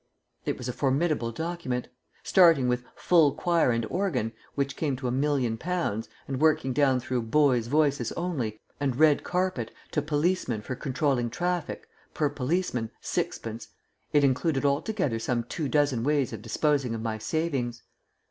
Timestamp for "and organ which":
3.69-4.75